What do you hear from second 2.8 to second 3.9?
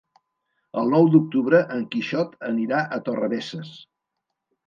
a Torrebesses.